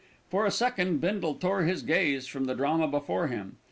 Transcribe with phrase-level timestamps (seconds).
[0.31, 3.57] For a second Bindle tore his gaze from the drama before him.